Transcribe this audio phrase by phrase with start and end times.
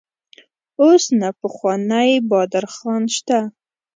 [0.81, 3.39] اوس نه پخوانی بادر خان شته.